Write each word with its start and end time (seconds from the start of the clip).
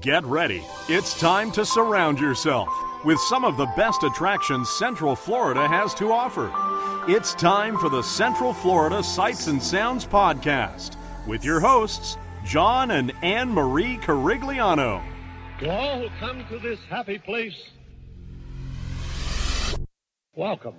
Get 0.00 0.24
ready. 0.24 0.64
It's 0.88 1.18
time 1.20 1.52
to 1.52 1.66
surround 1.66 2.18
yourself 2.18 2.68
with 3.04 3.18
some 3.20 3.44
of 3.44 3.58
the 3.58 3.66
best 3.76 4.02
attractions 4.02 4.70
Central 4.70 5.14
Florida 5.14 5.68
has 5.68 5.92
to 5.94 6.10
offer. 6.10 6.50
It's 7.06 7.34
time 7.34 7.76
for 7.76 7.90
the 7.90 8.02
Central 8.02 8.54
Florida 8.54 9.02
Sights 9.02 9.48
and 9.48 9.62
Sounds 9.62 10.06
Podcast 10.06 10.96
with 11.26 11.44
your 11.44 11.60
hosts, 11.60 12.16
John 12.44 12.92
and 12.92 13.12
Anne 13.22 13.50
Marie 13.50 13.98
Carigliano. 13.98 15.02
To 15.60 15.70
all 15.70 16.00
who 16.00 16.08
come 16.18 16.46
to 16.48 16.58
this 16.58 16.80
happy 16.88 17.18
place, 17.18 17.70
welcome. 20.34 20.74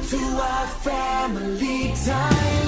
To 0.00 0.16
our 0.16 0.66
family 0.66 1.92
time. 2.04 2.67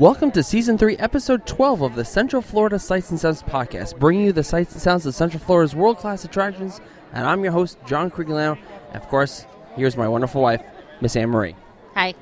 Welcome 0.00 0.30
to 0.30 0.42
Season 0.42 0.78
3, 0.78 0.96
Episode 0.96 1.46
12 1.46 1.82
of 1.82 1.94
the 1.94 2.06
Central 2.06 2.40
Florida 2.40 2.78
Sights 2.78 3.10
and 3.10 3.20
Sounds 3.20 3.42
Podcast, 3.42 3.98
bringing 3.98 4.24
you 4.24 4.32
the 4.32 4.42
sights 4.42 4.72
and 4.72 4.80
sounds 4.80 5.04
of 5.04 5.14
Central 5.14 5.42
Florida's 5.42 5.74
world 5.74 5.98
class 5.98 6.24
attractions. 6.24 6.80
And 7.12 7.26
I'm 7.26 7.44
your 7.44 7.52
host, 7.52 7.76
John 7.84 8.10
Kriegel. 8.10 8.56
And 8.88 8.96
of 8.96 9.06
course, 9.08 9.44
here's 9.76 9.98
my 9.98 10.08
wonderful 10.08 10.40
wife, 10.40 10.62
Miss 11.02 11.16
Anne 11.16 11.28
Marie. 11.28 11.54
Hi. 11.96 12.14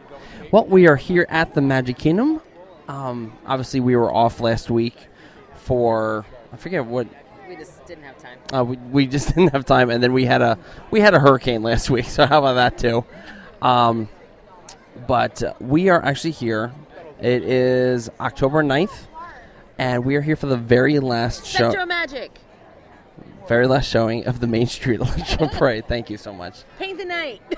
Well, 0.50 0.66
we 0.66 0.88
are 0.88 0.96
here 0.96 1.24
at 1.28 1.54
the 1.54 1.60
Magic 1.60 1.98
Kingdom. 1.98 2.42
Um, 2.88 3.38
obviously, 3.46 3.78
we 3.78 3.94
were 3.94 4.12
off 4.12 4.40
last 4.40 4.70
week 4.70 4.96
for, 5.54 6.26
I 6.52 6.56
forget 6.56 6.84
what. 6.84 7.06
We 7.48 7.54
just 7.54 7.86
didn't 7.86 8.02
have 8.02 8.18
time. 8.18 8.38
Uh, 8.52 8.64
we, 8.64 8.76
we 8.76 9.06
just 9.06 9.28
didn't 9.36 9.52
have 9.52 9.64
time, 9.64 9.88
and 9.90 10.02
then 10.02 10.12
we 10.12 10.24
had 10.24 10.42
a 10.42 10.58
we 10.90 10.98
had 10.98 11.14
a 11.14 11.20
hurricane 11.20 11.62
last 11.62 11.90
week. 11.90 12.06
So 12.08 12.26
how 12.26 12.40
about 12.40 12.54
that 12.54 12.76
too? 12.76 13.04
Um, 13.62 14.08
but 15.06 15.44
uh, 15.44 15.54
we 15.60 15.90
are 15.90 16.04
actually 16.04 16.32
here. 16.32 16.72
It 17.20 17.42
is 17.42 18.08
October 18.20 18.62
9th, 18.62 19.06
and 19.76 20.04
we 20.04 20.14
are 20.16 20.20
here 20.20 20.36
for 20.36 20.46
the 20.46 20.56
very 20.56 21.00
last 21.00 21.44
show, 21.46 21.72
SpectroMagic. 21.72 22.30
very 23.48 23.66
last 23.66 23.88
showing 23.88 24.26
of 24.26 24.38
the 24.40 24.46
Main 24.46 24.66
Street 24.68 25.00
Electro 25.00 25.48
Parade. 25.48 25.86
Thank 25.88 26.10
you 26.10 26.16
so 26.16 26.32
much. 26.32 26.62
Paint 26.78 26.98
the 26.98 27.04
night. 27.04 27.42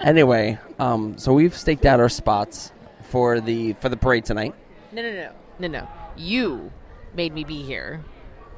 Anyway, 0.00 0.58
um, 0.80 1.16
so 1.16 1.32
we've 1.32 1.56
staked 1.56 1.86
out 1.86 1.98
our 1.98 2.08
spots 2.10 2.72
for 3.04 3.40
the 3.40 3.72
for 3.74 3.88
the 3.88 3.96
parade 3.96 4.24
tonight. 4.24 4.52
no, 4.92 5.00
no, 5.00 5.12
no, 5.14 5.30
no, 5.60 5.68
no. 5.68 5.88
You 6.16 6.72
made 7.14 7.32
me 7.32 7.44
be 7.44 7.62
here 7.62 8.04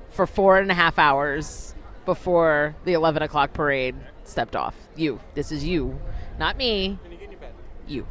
for 0.09 0.27
four 0.27 0.59
and 0.59 0.71
a 0.71 0.75
half 0.75 0.99
hours 0.99 1.75
before 2.05 2.75
the 2.85 2.95
eleven 2.95 3.23
o'clock 3.23 3.53
parade 3.53 3.95
stepped 4.25 4.57
off. 4.57 4.75
You. 4.97 5.21
This 5.35 5.53
is 5.53 5.63
you, 5.63 6.01
not 6.39 6.57
me. 6.57 6.99
You. 7.87 8.07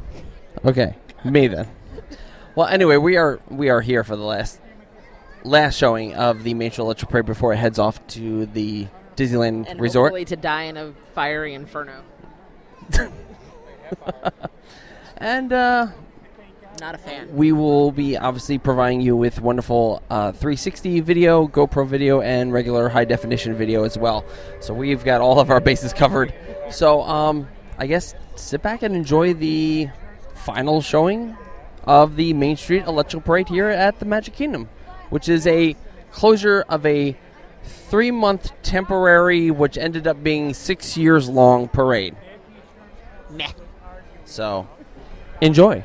Okay, 0.64 0.94
me 1.30 1.46
then. 1.48 1.68
Well, 2.54 2.66
anyway, 2.68 2.96
we 2.96 3.16
are 3.16 3.40
we 3.48 3.68
are 3.68 3.80
here 3.80 4.02
for 4.04 4.16
the 4.16 4.22
last 4.24 4.60
last 5.44 5.76
showing 5.76 6.14
of 6.14 6.42
the 6.42 6.54
Street 6.54 6.78
Electro 6.78 7.08
Parade 7.08 7.26
before 7.26 7.52
it 7.52 7.56
heads 7.56 7.78
off 7.78 8.04
to 8.08 8.46
the 8.46 8.86
Disneyland 9.16 9.66
And 9.68 9.80
Resort. 9.80 10.08
hopefully 10.10 10.24
to 10.26 10.36
die 10.36 10.62
in 10.64 10.76
a 10.76 10.92
fiery 11.14 11.54
inferno. 11.54 12.02
And 15.18 15.50
uh, 15.52 15.86
Not 16.80 16.94
a 16.94 16.98
fan. 16.98 17.34
we 17.34 17.52
will 17.52 17.90
be 17.90 18.18
obviously 18.18 18.58
providing 18.58 19.00
you 19.00 19.16
with 19.16 19.40
wonderful 19.40 20.02
uh, 20.10 20.32
360 20.32 21.00
video, 21.00 21.48
GoPro 21.48 21.86
video, 21.86 22.20
and 22.20 22.52
regular 22.52 22.88
high 22.90 23.06
definition 23.06 23.54
video 23.54 23.84
as 23.84 23.96
well. 23.96 24.24
So 24.60 24.74
we've 24.74 25.02
got 25.04 25.20
all 25.22 25.40
of 25.40 25.50
our 25.50 25.60
bases 25.60 25.92
covered. 25.94 26.34
So 26.70 27.00
um, 27.02 27.48
I 27.78 27.86
guess 27.86 28.14
sit 28.34 28.60
back 28.62 28.82
and 28.82 28.94
enjoy 28.94 29.32
the 29.32 29.88
final 30.46 30.80
showing 30.80 31.36
of 31.82 32.14
the 32.14 32.32
Main 32.32 32.56
Street 32.56 32.84
Electrical 32.84 33.20
Parade 33.20 33.48
here 33.48 33.68
at 33.68 33.98
the 33.98 34.04
Magic 34.04 34.32
Kingdom, 34.34 34.68
which 35.10 35.28
is 35.28 35.44
a 35.44 35.74
closure 36.12 36.64
of 36.68 36.86
a 36.86 37.16
three 37.64 38.12
month 38.12 38.52
temporary, 38.62 39.50
which 39.50 39.76
ended 39.76 40.06
up 40.06 40.22
being 40.22 40.54
six 40.54 40.96
years 40.96 41.28
long 41.28 41.66
parade. 41.66 42.14
Meh. 43.28 43.50
So 44.24 44.68
enjoy. 45.40 45.82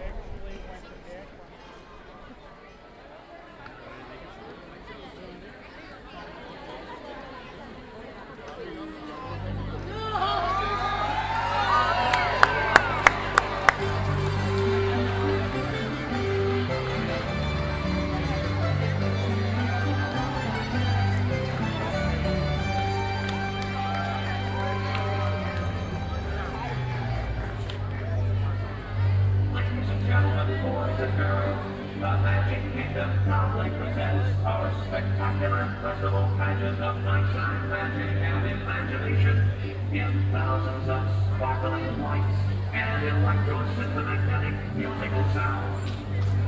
Kingdom 32.52 33.10
proudly 33.24 33.70
presents 33.80 34.44
our 34.44 34.70
spectacular 34.86 35.74
festival 35.82 36.30
pageant 36.36 36.82
of 36.82 37.02
nighttime 37.02 37.70
magic 37.70 38.18
and 38.18 38.62
imagination 38.62 39.50
in 39.94 40.32
thousands 40.34 40.90
of 40.90 41.02
sparkling 41.34 42.02
lights 42.02 42.40
and 42.74 43.24
electro-synthomagnetic 43.24 44.76
musical 44.76 45.24
sounds. 45.32 45.92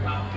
The 0.03 0.33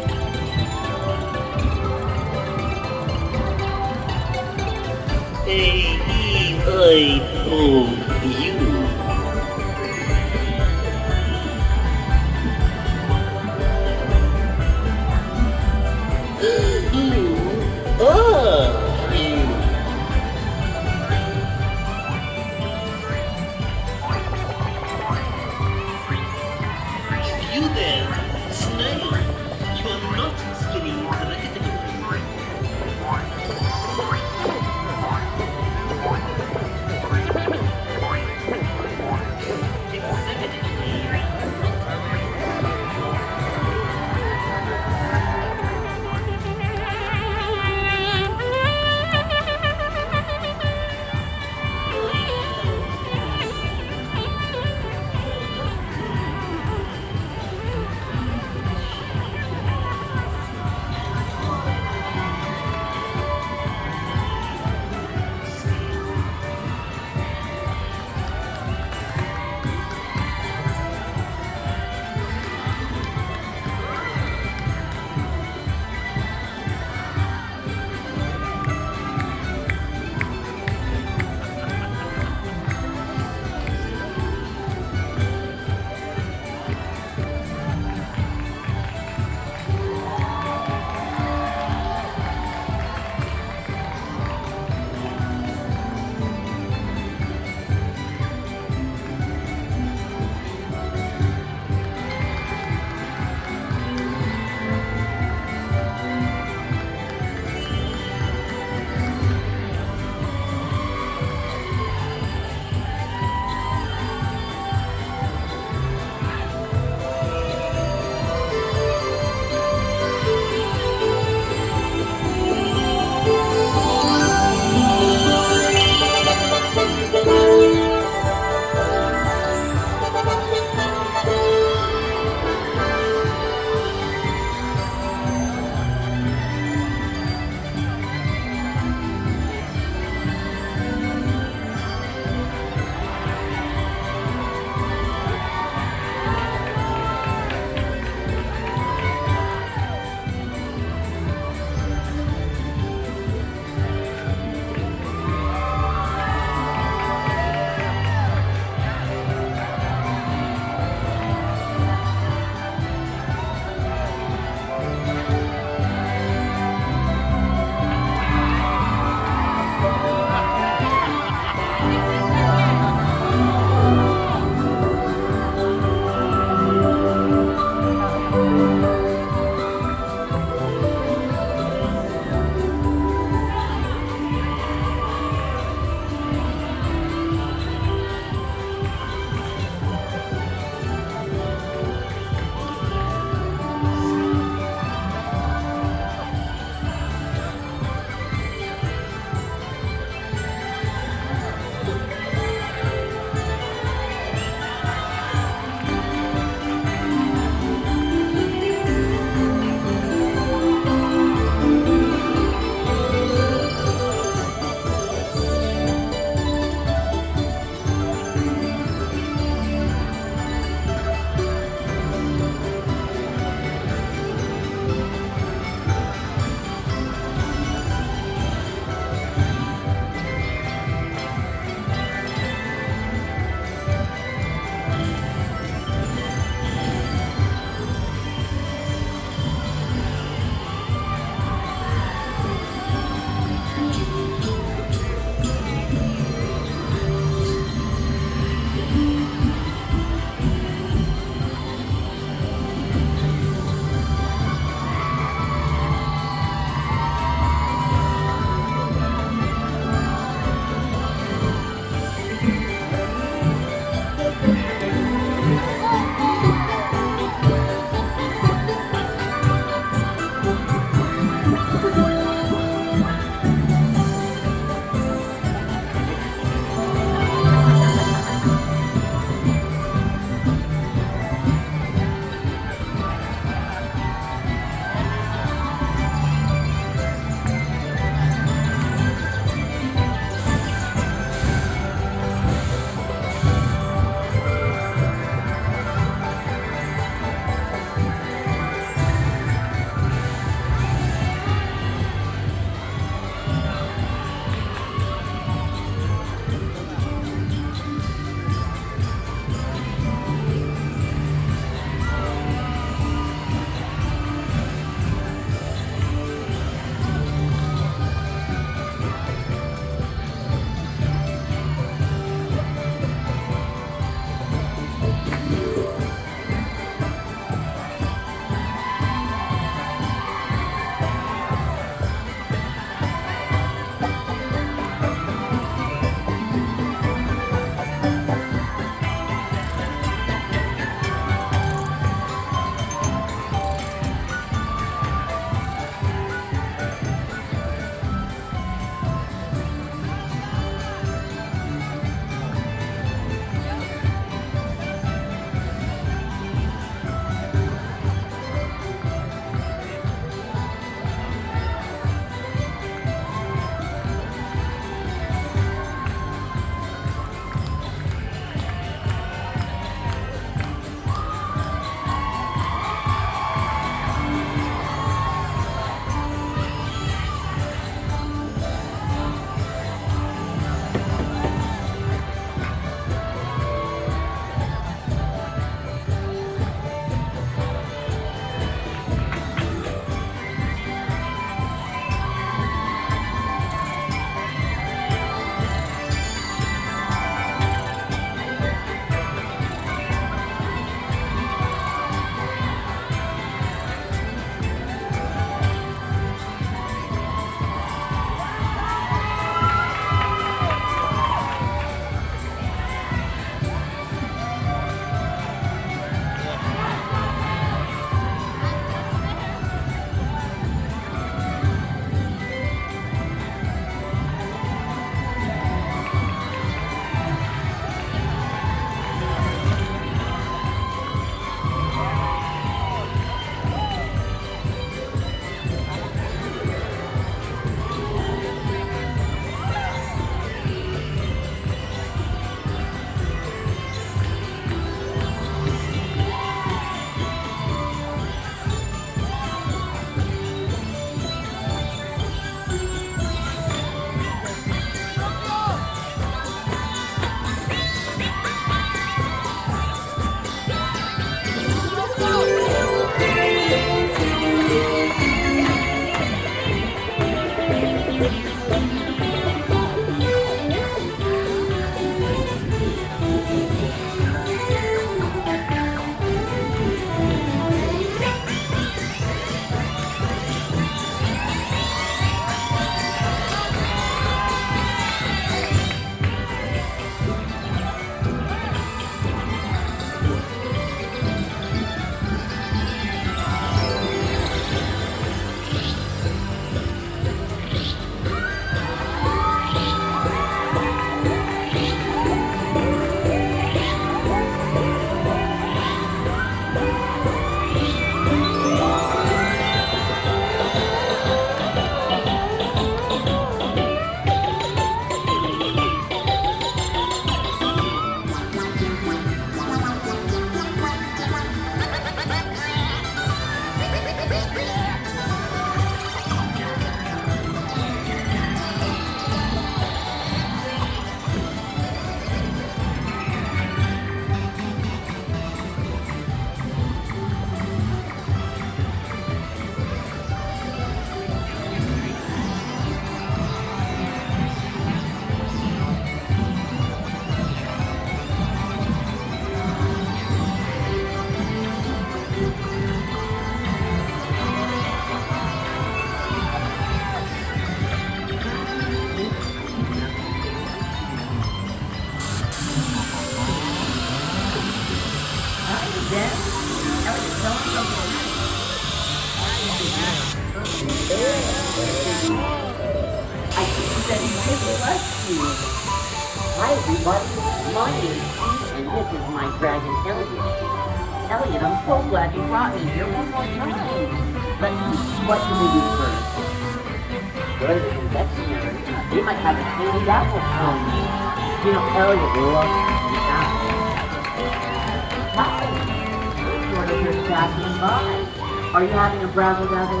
Browser 599.33 599.65
dazzle? 599.69 600.00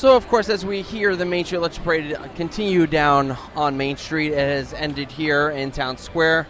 So, 0.00 0.16
of 0.16 0.26
course, 0.28 0.48
as 0.48 0.64
we 0.64 0.80
hear 0.80 1.14
the 1.14 1.26
Main 1.26 1.44
Street 1.44 1.58
Electric 1.58 1.84
Parade 1.84 2.18
continue 2.34 2.86
down 2.86 3.32
on 3.54 3.76
Main 3.76 3.98
Street, 3.98 4.32
it 4.32 4.38
has 4.38 4.72
ended 4.72 5.12
here 5.12 5.50
in 5.50 5.70
Town 5.72 5.98
Square. 5.98 6.46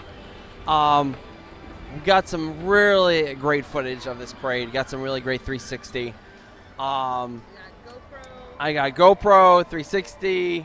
Um, 0.68 1.16
we 1.92 1.98
got 2.02 2.28
some 2.28 2.64
really 2.64 3.34
great 3.34 3.64
footage 3.64 4.06
of 4.06 4.20
this 4.20 4.32
parade. 4.32 4.72
Got 4.72 4.88
some 4.88 5.02
really 5.02 5.20
great 5.20 5.40
360. 5.40 6.14
Um, 6.78 7.42
I 8.60 8.72
got 8.72 8.94
GoPro 8.94 9.64
360 9.64 10.64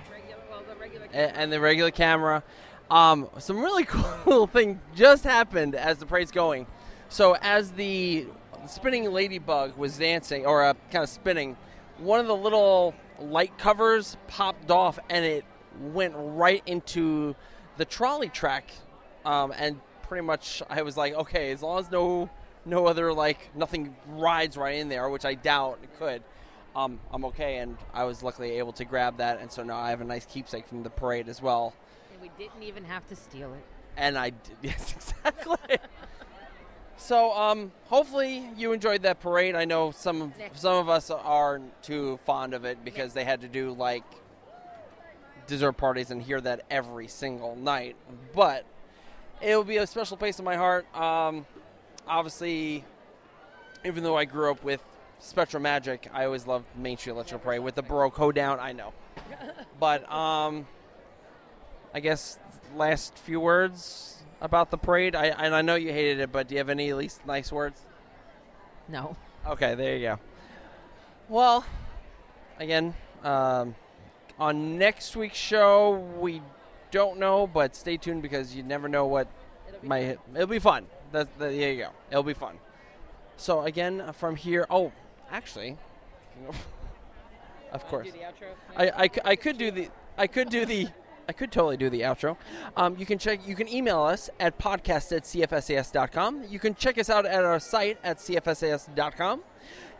a- 1.11 1.15
and 1.15 1.51
the 1.51 1.59
regular 1.59 1.89
camera. 1.89 2.43
Um, 2.91 3.27
some 3.39 3.61
really 3.61 3.85
cool 3.87 4.45
thing 4.45 4.79
just 4.93 5.23
happened 5.23 5.73
as 5.73 5.97
the 5.97 6.05
parade's 6.05 6.29
going. 6.29 6.67
So 7.09 7.35
as 7.41 7.71
the 7.71 8.27
spinning 8.67 9.11
ladybug 9.11 9.75
was 9.75 9.97
dancing 9.97 10.45
or 10.45 10.63
uh, 10.63 10.75
kind 10.91 11.01
of 11.01 11.09
spinning, 11.09 11.57
one 11.97 12.19
of 12.19 12.27
the 12.27 12.35
little 12.35 12.93
light 13.19 13.57
covers 13.57 14.17
popped 14.27 14.71
off 14.71 14.99
and 15.09 15.23
it 15.25 15.45
went 15.79 16.13
right 16.17 16.63
into 16.65 17.35
the 17.77 17.85
trolley 17.85 18.29
track. 18.29 18.71
Um, 19.25 19.53
and 19.57 19.79
pretty 20.03 20.25
much 20.25 20.61
I 20.69 20.81
was 20.83 20.97
like, 20.97 21.13
okay, 21.13 21.51
as 21.51 21.61
long 21.61 21.79
as 21.79 21.89
no 21.91 22.29
no 22.65 22.87
other 22.87 23.13
like 23.13 23.55
nothing 23.55 23.95
rides 24.07 24.57
right 24.57 24.75
in 24.75 24.89
there, 24.89 25.09
which 25.09 25.25
I 25.25 25.35
doubt 25.35 25.79
it 25.83 25.97
could. 25.99 26.23
Um, 26.75 26.99
I'm 27.11 27.23
okay, 27.25 27.57
and 27.57 27.77
I 27.93 28.03
was 28.03 28.21
luckily 28.21 28.57
able 28.57 28.73
to 28.73 28.83
grab 28.83 29.17
that, 29.17 29.39
and 29.39 29.49
so 29.49 29.63
now 29.63 29.77
I 29.77 29.91
have 29.91 30.01
a 30.01 30.05
nice 30.05 30.25
keepsake 30.25 30.67
from 30.67 30.83
the 30.83 30.89
parade 30.89 31.29
as 31.29 31.41
well. 31.41 31.73
And 32.11 32.21
we 32.21 32.29
didn't 32.37 32.63
even 32.63 32.83
have 32.83 33.07
to 33.07 33.15
steal 33.15 33.53
it. 33.53 33.63
And 33.95 34.17
I 34.17 34.31
did, 34.31 34.57
yes, 34.61 34.93
exactly. 34.93 35.77
So, 36.97 37.33
um, 37.37 37.71
hopefully 37.85 38.49
you 38.57 38.71
enjoyed 38.71 39.01
that 39.03 39.19
parade. 39.19 39.55
I 39.55 39.65
know 39.65 39.91
some 39.91 40.21
of, 40.21 40.33
some 40.53 40.75
of 40.75 40.89
us 40.89 41.11
aren't 41.11 41.83
too 41.83 42.17
fond 42.25 42.53
of 42.53 42.65
it 42.65 42.83
because 42.85 43.13
they 43.13 43.23
had 43.23 43.41
to 43.41 43.47
do 43.47 43.73
like 43.73 44.03
dessert 45.47 45.73
parties 45.73 46.11
and 46.11 46.21
hear 46.21 46.39
that 46.41 46.61
every 46.69 47.07
single 47.07 47.55
night. 47.55 47.95
But 48.33 48.65
it 49.41 49.55
will 49.55 49.63
be 49.63 49.77
a 49.77 49.87
special 49.87 50.17
place 50.17 50.39
in 50.39 50.45
my 50.45 50.55
heart. 50.55 50.85
Um, 50.95 51.45
obviously, 52.07 52.83
even 53.83 54.03
though 54.03 54.17
I 54.17 54.25
grew 54.25 54.51
up 54.51 54.63
with 54.63 54.81
SpectroMagic, 55.21 56.07
I 56.13 56.25
always 56.25 56.47
loved 56.47 56.65
Main 56.77 56.97
Street 56.97 57.13
Electrical 57.13 57.39
Parade 57.43 57.61
with 57.61 57.75
the 57.75 57.83
Baroque 57.83 58.15
hoedown. 58.15 58.59
I 58.59 58.71
know, 58.71 58.93
but 59.79 60.09
um, 60.11 60.65
I 61.93 61.99
guess 61.99 62.39
last 62.75 63.17
few 63.17 63.39
words 63.39 64.23
about 64.41 64.71
the 64.71 64.77
parade. 64.77 65.15
I 65.15 65.27
and 65.27 65.55
I 65.55 65.61
know 65.61 65.75
you 65.75 65.91
hated 65.91 66.19
it, 66.19 66.31
but 66.31 66.47
do 66.47 66.55
you 66.55 66.59
have 66.59 66.69
any 66.69 66.89
at 66.89 66.97
least 66.97 67.25
nice 67.25 67.51
words? 67.51 67.81
No. 68.87 69.15
Okay, 69.47 69.75
there 69.75 69.95
you 69.95 70.07
go. 70.07 70.19
Well, 71.27 71.65
again, 72.59 72.93
um, 73.23 73.75
on 74.39 74.77
next 74.77 75.15
week's 75.15 75.37
show, 75.37 75.91
we 76.19 76.41
don't 76.91 77.19
know, 77.19 77.47
but 77.47 77.75
stay 77.75 77.97
tuned 77.97 78.21
because 78.21 78.55
you 78.55 78.63
never 78.63 78.87
know 78.87 79.05
what 79.05 79.27
might 79.81 80.01
hit. 80.01 80.19
It'll 80.33 80.47
be 80.47 80.59
fun. 80.59 80.85
That's, 81.11 81.29
that, 81.37 81.51
there 81.51 81.71
you 81.71 81.83
go. 81.83 81.89
It'll 82.09 82.23
be 82.23 82.33
fun. 82.33 82.59
So 83.37 83.61
again, 83.61 84.01
uh, 84.01 84.11
from 84.11 84.35
here. 84.35 84.65
Oh, 84.69 84.91
actually, 85.31 85.77
of 87.71 87.85
course. 87.87 88.09
I 88.77 89.09
I 89.23 89.35
could 89.35 89.57
do 89.57 89.71
the 89.71 89.89
I 90.17 90.27
could 90.27 90.49
do 90.49 90.65
the 90.65 90.87
I 91.27 91.33
could 91.33 91.51
totally 91.51 91.77
do 91.77 91.89
the 91.89 92.01
outro. 92.01 92.37
Um, 92.77 92.97
you 92.97 93.05
can 93.05 93.17
check 93.17 93.47
you 93.47 93.55
can 93.55 93.67
email 93.67 94.01
us 94.01 94.29
at 94.39 94.57
podcast 94.57 95.15
at 95.15 95.23
cfsas.com. 95.23 96.43
You 96.49 96.59
can 96.59 96.75
check 96.75 96.97
us 96.97 97.09
out 97.09 97.25
at 97.25 97.43
our 97.43 97.59
site 97.59 97.97
at 98.03 98.17
cfsas.com. 98.17 99.41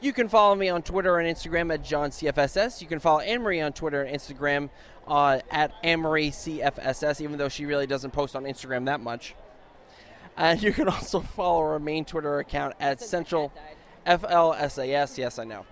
You 0.01 0.13
can 0.13 0.27
follow 0.27 0.55
me 0.55 0.69
on 0.69 0.81
Twitter 0.83 1.17
and 1.17 1.35
Instagram 1.35 1.73
at 1.73 1.81
JohnCFSS. 1.81 2.81
You 2.81 2.88
can 2.88 2.99
follow 2.99 3.21
Anne 3.21 3.41
Marie 3.41 3.61
on 3.61 3.73
Twitter 3.73 4.03
and 4.03 4.15
Instagram 4.15 4.69
uh, 5.07 5.39
at 5.49 5.71
Anne 5.83 6.01
Marie 6.01 6.31
CFSS, 6.31 7.21
even 7.21 7.38
though 7.38 7.49
she 7.49 7.65
really 7.65 7.88
doesn't 7.88 8.11
post 8.11 8.35
on 8.35 8.43
Instagram 8.43 8.85
that 8.85 8.99
much. 8.99 9.35
And 10.38 10.61
you 10.61 10.73
can 10.73 10.89
also 10.89 11.21
follow 11.21 11.61
our 11.61 11.79
main 11.79 12.05
Twitter 12.05 12.39
account 12.39 12.75
at 12.79 13.01
Central 13.01 13.53
FLSAS. 14.05 15.17
Yes, 15.17 15.39
I 15.39 15.43
know. 15.43 15.65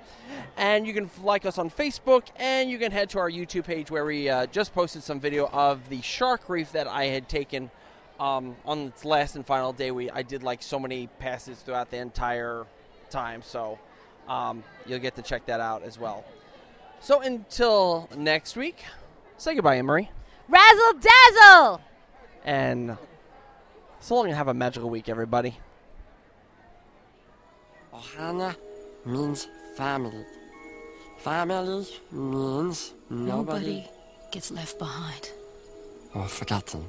And 0.58 0.86
you 0.88 0.94
can 0.94 1.10
like 1.22 1.46
us 1.46 1.58
on 1.58 1.70
Facebook, 1.70 2.24
and 2.36 2.70
you 2.70 2.78
can 2.80 2.92
head 2.92 3.10
to 3.12 3.20
our 3.20 3.30
YouTube 3.30 3.66
page 3.66 3.92
where 3.92 4.06
we 4.06 4.30
uh, 4.30 4.46
just 4.48 4.74
posted 4.74 5.04
some 5.04 5.20
video 5.20 5.48
of 5.48 5.90
the 5.90 6.02
shark 6.02 6.50
reef 6.50 6.72
that 6.72 6.88
I 6.88 7.06
had 7.06 7.30
taken 7.30 7.70
um, 8.20 8.56
on 8.66 8.88
its 8.88 9.06
last 9.06 9.36
and 9.36 9.46
final 9.46 9.74
day. 9.74 9.92
We 9.92 10.10
I 10.10 10.22
did 10.24 10.44
like 10.44 10.64
so 10.64 10.80
many 10.80 11.08
passes 11.20 11.60
throughout 11.60 11.92
the 11.92 11.98
entire 11.98 12.66
time, 13.10 13.42
so 13.42 13.80
um, 14.28 14.64
you'll 14.86 15.00
get 15.00 15.16
to 15.16 15.22
check 15.22 15.46
that 15.48 15.60
out 15.60 15.84
as 15.84 16.00
well. 16.00 16.24
So 17.00 17.22
until 17.22 18.10
next 18.16 18.56
week, 18.56 18.84
say 19.38 19.56
goodbye, 19.56 19.76
Anne 19.76 19.86
Marie, 19.86 20.10
Razzle 20.48 20.94
dazzle! 21.00 21.82
and 22.46 22.98
so 24.00 24.16
long 24.16 24.28
and 24.28 24.36
have 24.36 24.48
a 24.48 24.54
magical 24.54 24.90
week, 24.90 25.08
everybody. 25.10 25.58
Ohana 27.94 28.56
means 29.06 29.48
family. 29.78 30.26
Family 31.20 31.86
means 32.12 32.94
nobody, 33.10 33.32
Nobody 33.32 33.86
gets 34.32 34.52
left 34.52 34.80
behind. 34.80 35.32
or 36.16 36.28
forgotten. 36.28 36.84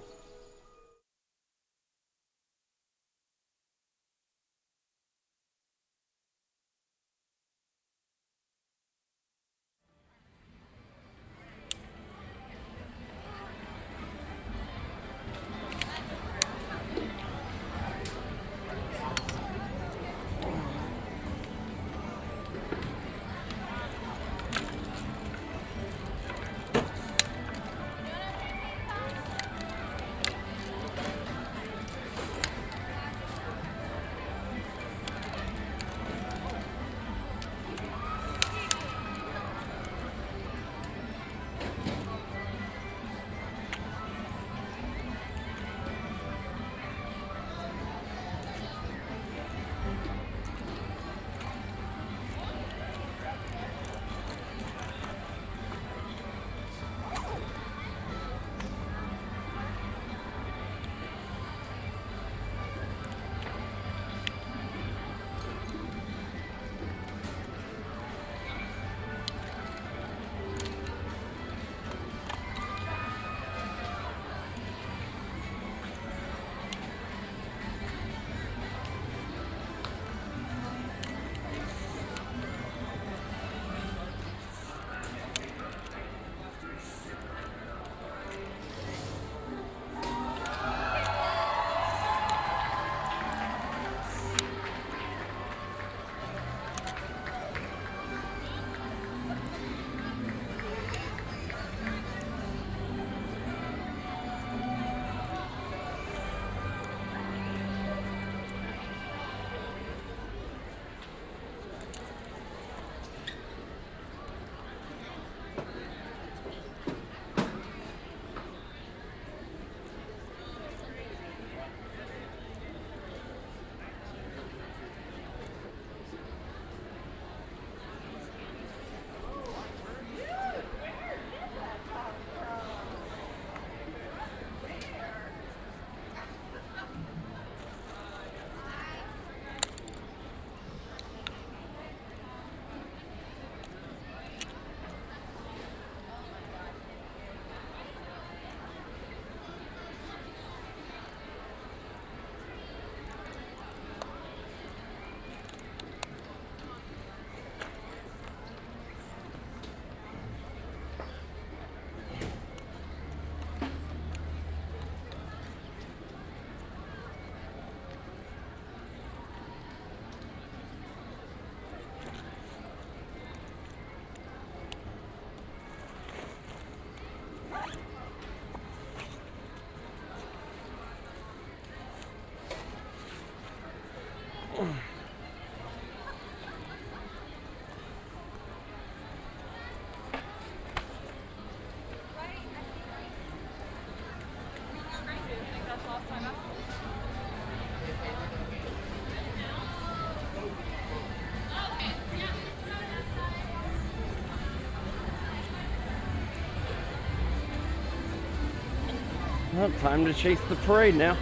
Time 209.73 210.05
to 210.05 210.13
chase 210.13 210.41
the 210.49 210.57
parade 210.57 210.95
now. 210.95 211.17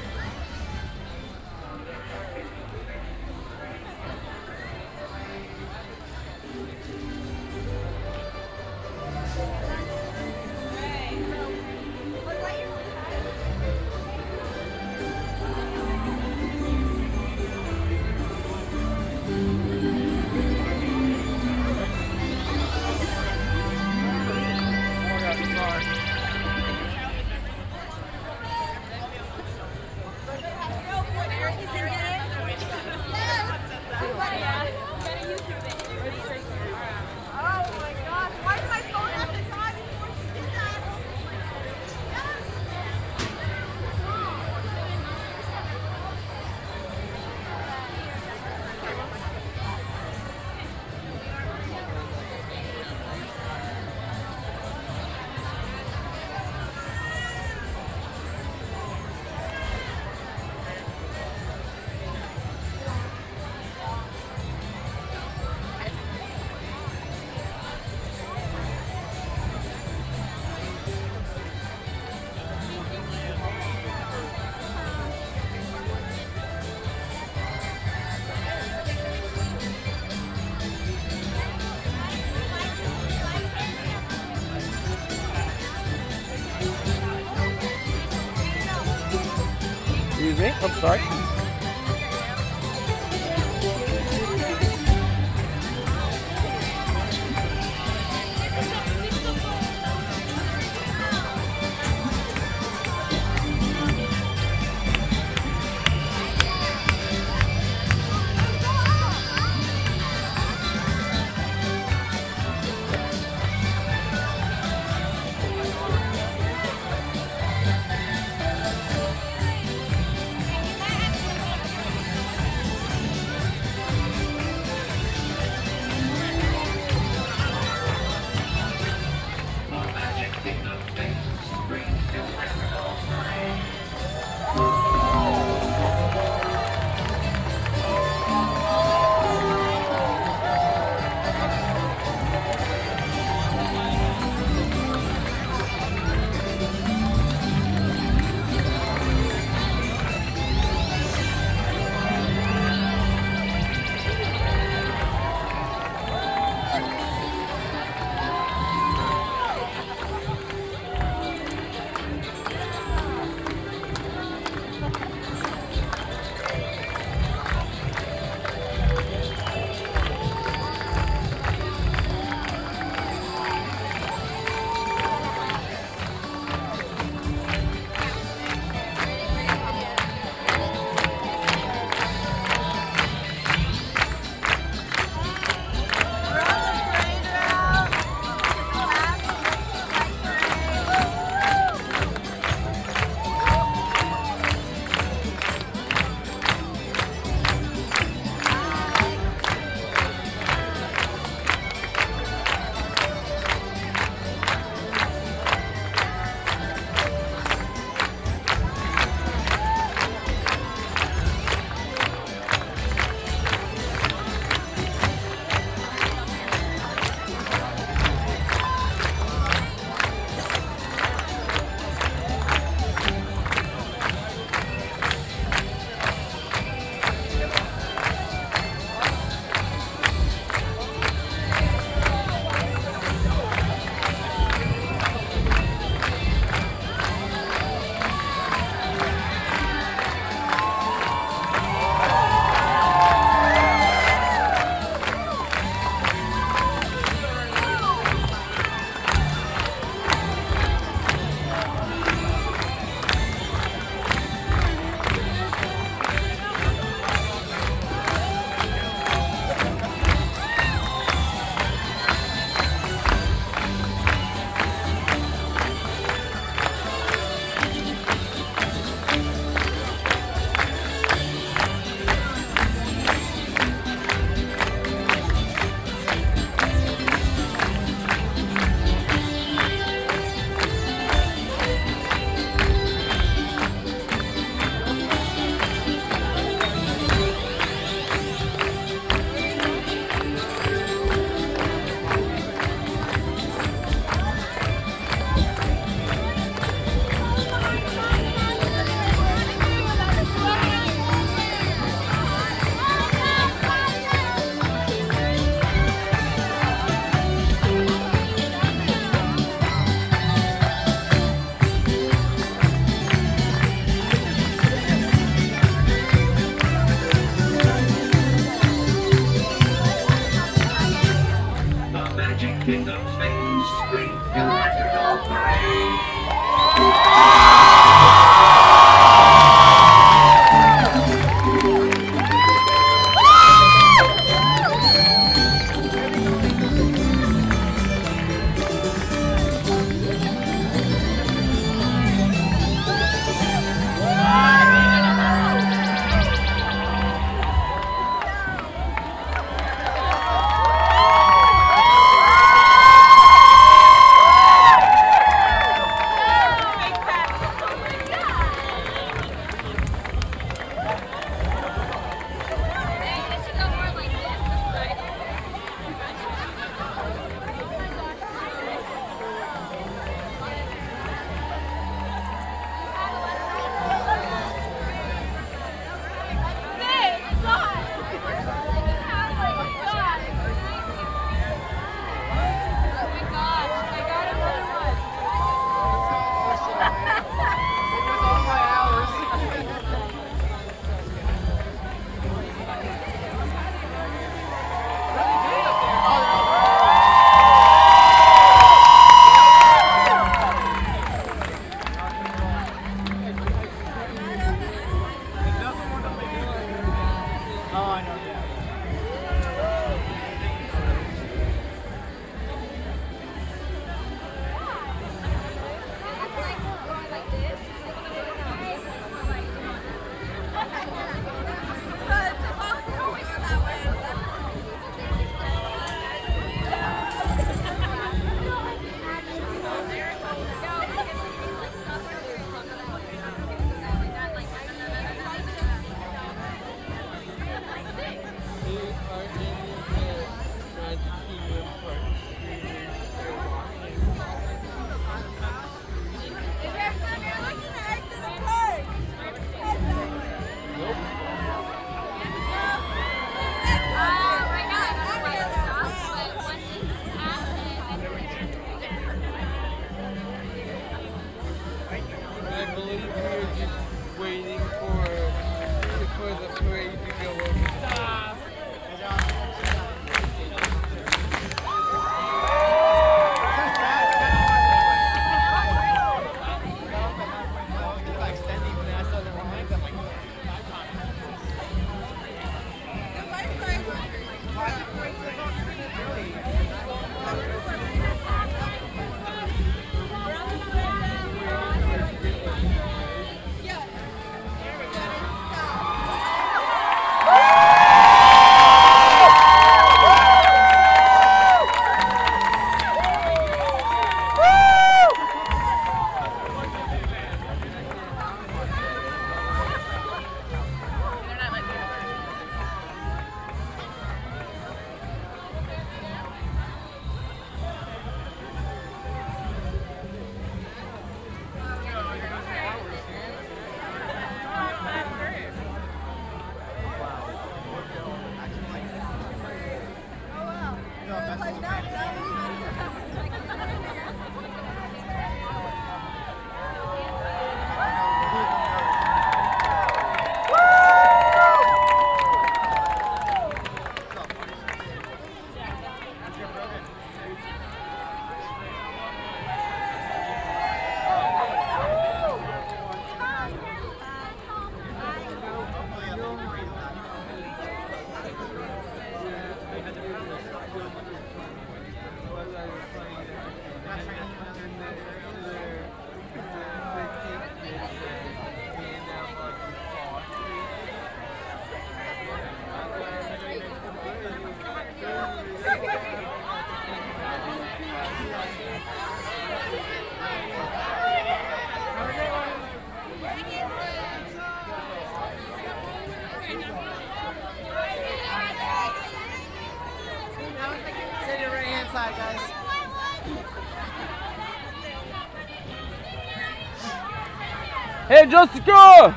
Hey, 598.32 598.38
Jessica! 598.38 599.14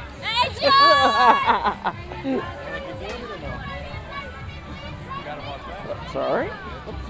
Sorry? 6.11 6.49
What's 6.49 7.07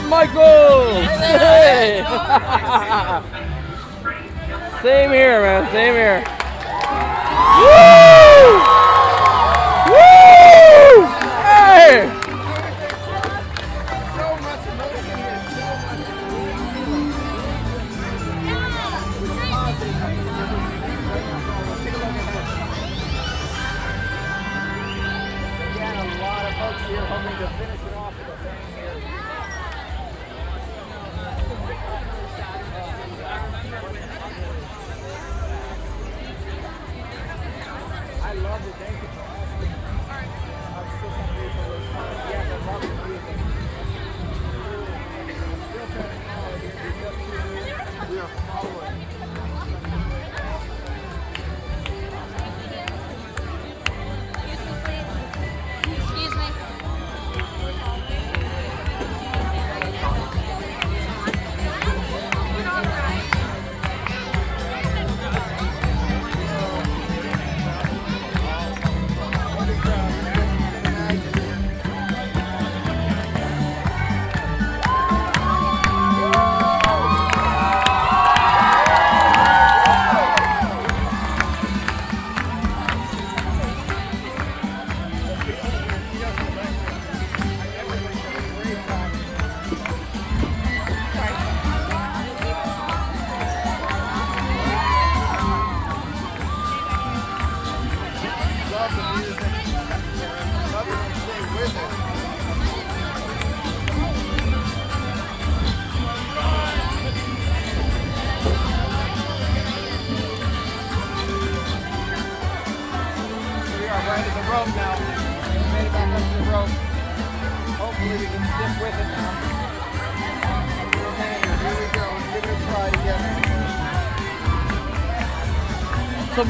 up, 0.00 0.08
Michael? 0.08 1.02
Hey. 1.02 2.02
Same 4.82 5.10
here, 5.10 5.40
man. 5.40 5.70
Same 5.72 5.94
here. 5.94 6.24
Woo! 7.60 8.60
Woo! 9.92 11.06
Hey! 11.42 12.19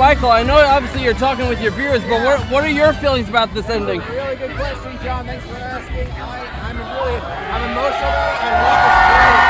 Michael, 0.01 0.33
I 0.33 0.41
know 0.43 0.57
obviously 0.57 1.05
you're 1.05 1.13
talking 1.13 1.47
with 1.47 1.61
your 1.61 1.73
viewers, 1.73 2.01
but 2.09 2.25
what, 2.25 2.41
what 2.49 2.65
are 2.65 2.73
your 2.73 2.95
feelings 3.05 3.29
about 3.29 3.53
this 3.53 3.69
ending? 3.69 4.01
Really 4.01 4.37
good 4.41 4.57
question, 4.57 4.97
John. 5.05 5.29
Thanks 5.29 5.45
for 5.45 5.61
asking. 5.61 6.09
I, 6.17 6.41
I'm 6.65 6.81
really, 6.81 7.21
I'm 7.21 7.69
emotional. 7.69 8.09
I 8.09 8.49
love 8.65 8.81
this 8.81 8.97
game. 9.21 9.45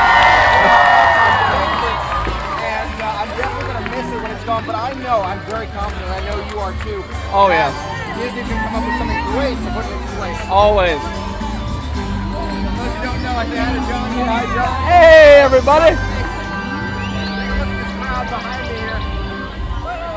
And 2.67 2.91
uh, 2.99 3.23
I'm 3.23 3.31
definitely 3.39 3.63
going 3.63 3.79
to 3.79 3.87
miss 3.95 4.11
it 4.11 4.19
when 4.19 4.27
it's 4.35 4.43
gone, 4.43 4.67
but 4.67 4.75
I 4.75 4.91
know, 4.99 5.23
I'm 5.23 5.39
very 5.47 5.71
confident. 5.71 6.11
I 6.11 6.19
know 6.27 6.35
you 6.43 6.59
are 6.59 6.75
too. 6.83 6.99
Oh, 7.31 7.47
yeah. 7.47 7.71
Disney 8.19 8.43
can 8.43 8.59
come 8.59 8.75
up 8.75 8.83
with 8.83 8.99
something 8.99 9.23
great 9.31 9.55
to 9.55 9.69
put 9.71 9.87
in 9.87 9.95
its 10.03 10.11
place. 10.19 10.35
Always. 10.51 10.99
Who 10.99 12.91
don't 12.99 13.23
know, 13.23 13.39
I 13.39 13.47
say 13.47 13.55
hi 13.55 13.71
to 13.71 13.79
John. 13.87 14.03
Say 14.19 14.27
hi, 14.27 14.43
John. 14.51 14.75
Hey, 14.83 15.47
everybody. 15.47 15.95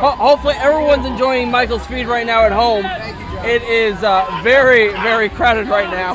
Ho- 0.01 0.11
hopefully, 0.13 0.55
everyone's 0.59 1.07
enjoying 1.07 1.51
Michael's 1.51 1.87
feed 1.87 2.07
right 2.07 2.27
now 2.27 2.43
at 2.45 2.53
home. 2.53 2.85
It 3.45 3.63
is 3.63 4.03
uh, 4.03 4.41
very, 4.43 4.89
very 5.03 5.29
crowded 5.29 5.69
right 5.69 5.91
now. 5.91 6.15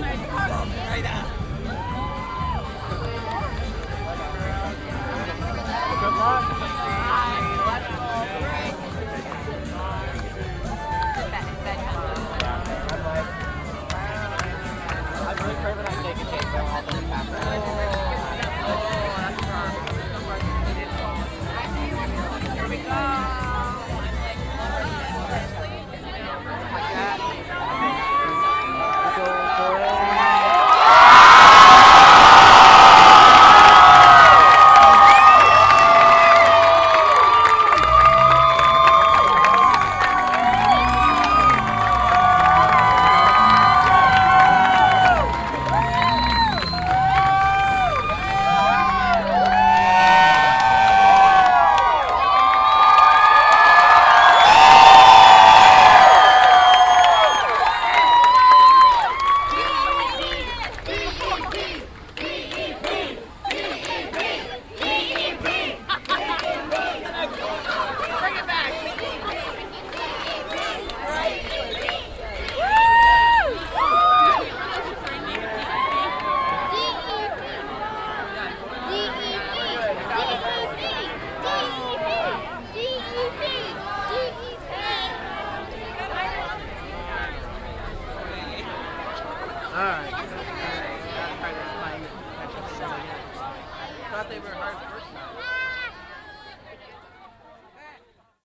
Mày 0.00 0.16
không. 1.02 1.37